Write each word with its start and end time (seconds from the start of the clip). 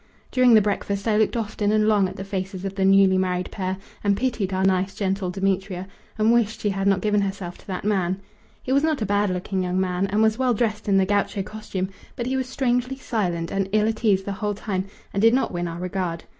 During 0.31 0.55
the 0.55 0.63
breakfast 0.63 1.07
I 1.07 1.15
looked 1.15 1.37
often 1.37 1.71
and 1.71 1.87
long 1.87 2.07
at 2.09 2.15
the 2.15 2.23
faces 2.23 2.65
of 2.65 2.73
the 2.73 2.83
newly 2.83 3.19
married 3.19 3.51
pair, 3.51 3.77
and 4.03 4.17
pitied 4.17 4.51
our 4.51 4.63
nice 4.63 4.95
gentle 4.95 5.29
Demetria, 5.29 5.87
and 6.17 6.33
wished 6.33 6.61
she 6.61 6.71
had 6.71 6.87
not 6.87 7.01
given 7.01 7.21
herself 7.21 7.59
to 7.59 7.67
that 7.67 7.85
man. 7.85 8.19
He 8.63 8.71
was 8.71 8.81
not 8.83 9.03
a 9.03 9.05
bad 9.05 9.29
looking 9.29 9.61
young 9.61 9.79
man 9.79 10.07
and 10.07 10.23
was 10.23 10.39
well 10.39 10.55
dressed 10.55 10.89
in 10.89 10.97
the 10.97 11.05
gaucho 11.05 11.43
costume, 11.43 11.89
but 12.15 12.25
he 12.25 12.35
was 12.35 12.49
strangely 12.49 12.95
silent 12.95 13.51
and 13.51 13.69
ill 13.73 13.87
at 13.87 14.03
ease 14.03 14.23
the 14.23 14.31
whole 14.31 14.55
time 14.55 14.85
and 15.13 15.21
did 15.21 15.35
not 15.35 15.51
win 15.53 15.67
our 15.67 15.77
regard. 15.79 16.23